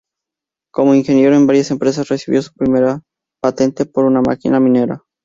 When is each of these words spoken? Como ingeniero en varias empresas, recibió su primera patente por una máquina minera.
Como 0.73 0.95
ingeniero 0.95 1.35
en 1.35 1.45
varias 1.45 1.69
empresas, 1.69 2.07
recibió 2.07 2.41
su 2.41 2.51
primera 2.53 3.03
patente 3.39 3.85
por 3.85 4.05
una 4.05 4.21
máquina 4.23 4.59
minera. 4.59 5.03